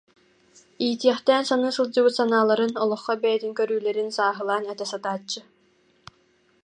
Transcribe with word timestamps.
Иитиэхтээн 0.85 1.43
саныы 1.49 1.71
сылдьыбыт 1.75 2.15
санааларын, 2.17 2.71
олоххо 2.83 3.13
бэйэтин 3.21 3.51
көрүүлэрин 3.57 4.09
сааһылаан 4.17 4.63
этэ 4.73 4.85
сатааччы 4.91 5.39